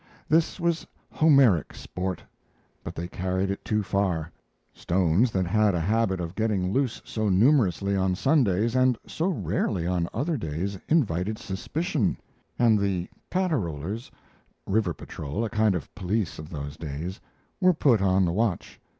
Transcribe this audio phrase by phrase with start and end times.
[0.27, 2.23] This was Homeric sport,
[2.83, 4.31] but they carried it too far.
[4.73, 9.85] Stones that had a habit of getting loose so numerously on Sundays and so rarely
[9.85, 12.17] on other days invited suspicion,
[12.57, 14.09] and the "Patterollers"
[14.65, 17.19] (river patrol a kind of police of those days)
[17.59, 18.81] were put on the watch.